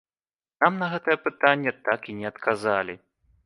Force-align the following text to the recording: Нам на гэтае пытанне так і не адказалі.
Нам 0.63 0.79
на 0.83 0.87
гэтае 0.93 1.17
пытанне 1.27 1.77
так 1.91 2.11
і 2.13 2.19
не 2.23 2.27
адказалі. 2.33 3.01